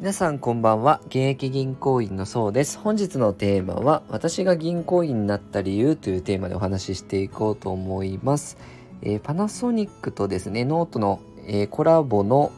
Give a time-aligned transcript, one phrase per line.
[0.00, 1.02] 皆さんこんばんは。
[1.08, 2.78] 現役銀行員のそうです。
[2.78, 8.56] 本日のテーマは私が銀行員になった理由というテーマでお話ししていこうと思います、
[9.02, 12.50] えー、パナソニックとですねノートの、えー、コラボの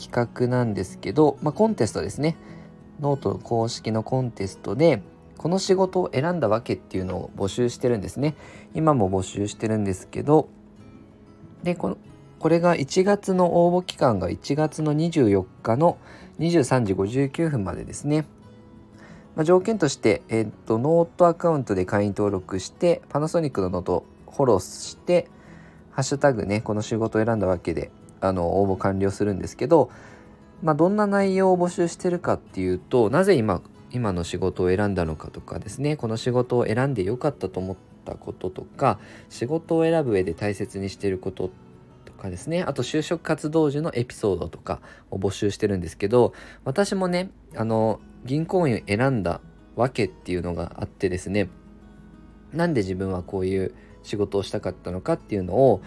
[0.00, 2.38] 企画なんですけど、まあ、コンテストですね。
[3.00, 5.02] ノート公式のコンテストで
[5.36, 8.34] この仕事を選んだわけっていうのを募集してるんですね。
[8.74, 10.48] 今も募集してるんですけど
[11.62, 11.98] でこの
[12.38, 15.98] これが1月の応募期間が1月の24日の
[16.38, 18.26] 23時59分までですね。
[19.34, 25.28] まあ、条件として、えっと、ノートアカウントで会員登録して、パナソニックのノートフォローして、
[25.90, 27.90] ハッシュタグね、この仕事を選んだわけで、
[28.20, 29.90] あの、応募完了するんですけど、
[30.62, 38.98] まあ、どんな内容を募集してるかっていうと、なぜ今、今の仕事を選んだのかとかですね、この仕事を選んでよかったと思ったこととか、
[39.28, 41.67] 仕事を選ぶ上で大切にしてることって
[42.18, 42.62] かですね。
[42.62, 46.34] あと就職活動時のエピソードとかを募集してるんですけど
[46.64, 49.40] 私もねあの銀行員を選んだ
[49.76, 51.48] わけっていうのがあってですね。
[52.52, 55.82] なんで自分はこういう仕事をしたかったのかっていうのを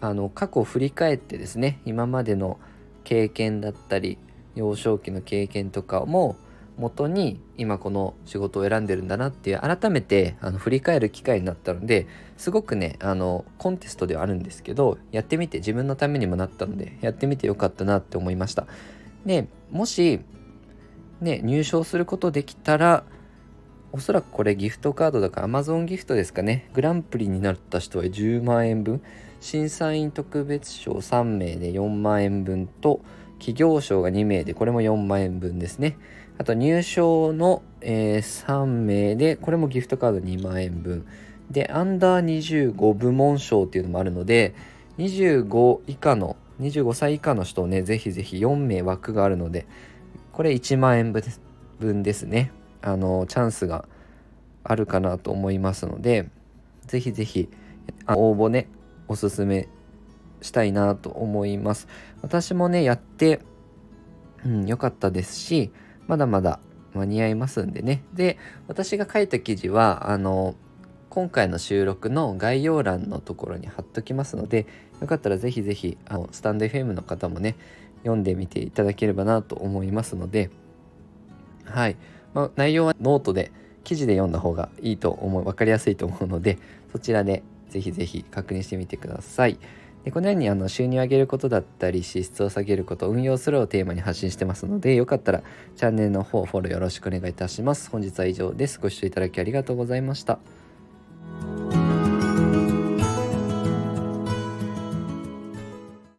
[0.00, 2.58] あの過去を振り返ってですね今までの
[3.04, 4.18] 経験だったり
[4.54, 6.36] 幼少期の経験とかも
[6.76, 18.66] 元に今この仕事を選んでるんだなっていう改めてあの振り返る機会になったのですごくねあのコンテストではあるんですけどやってみて自分のためにもなったのでやってみてよかったなって思いました。
[19.24, 20.20] でもし
[21.20, 23.04] ね入賞することできたら
[23.92, 26.68] おそらくこれギフトカードだから Amazon ギフトですかね。
[26.74, 29.00] グランプリになった人は10万円分。
[29.38, 33.02] 審査員特別賞3名で4万円分と
[33.44, 35.98] 企業賞が2名でこれも4万円分ですね
[36.36, 41.06] あと入賞の、えー、3名で、これもギフトカード2万円分。
[41.50, 44.54] で、アンダー25部門賞っていうのもあるので、
[44.98, 49.66] 25以下の、25歳以下の人をね、ぜひぜひ4名枠があるので、
[50.32, 51.12] これ1万円
[51.78, 52.50] 分ですね。
[52.82, 53.86] あの、チャンスが
[54.64, 56.28] あるかなと思いますので、
[56.86, 57.48] ぜひぜひ、
[58.08, 58.66] 応募ね、
[59.06, 59.68] おすすめ
[60.44, 61.88] したいなと思います。
[62.22, 63.40] 私もね、やって、
[64.44, 65.72] うん、良かったですし、
[66.06, 66.60] まだまだ
[66.92, 68.04] 間に合いますんでね。
[68.12, 68.38] で、
[68.68, 70.54] 私が書いた記事は、あの、
[71.08, 74.66] 今回の収録の概要欄のところに貼っときますので、
[75.00, 77.56] よかったらぜひぜひ、あの、スタンド FM の方もね、
[78.02, 80.50] 読んでみていただければなと思いますので、
[81.64, 81.96] はい。
[82.34, 83.50] まあ、内容はノートで、
[83.82, 86.58] 記事で読んだ方がいいと思う、分かりやすいと思うので、
[86.92, 89.58] そちらでぜひぜひ確認してみてください。
[90.04, 95.42] でこのようにあの収入を上げることだったり支出を下げること運用するをテーマに発信してますのでよかったら
[95.76, 97.90] チャンネルの方フォローよろしくお願いいたします。
[97.90, 98.78] 本日は以上です。
[98.78, 100.38] ご視聴いただきありがとうございました。